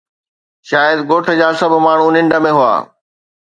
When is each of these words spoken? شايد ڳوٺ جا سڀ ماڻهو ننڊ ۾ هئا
شايد 0.69 0.97
ڳوٺ 1.09 1.25
جا 1.39 1.49
سڀ 1.59 1.71
ماڻهو 1.85 2.07
ننڊ 2.15 2.33
۾ 2.47 2.51
هئا 2.57 2.73